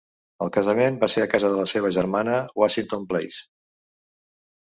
[0.43, 3.47] El casament va ser a casa de la seva germana, Washington Place.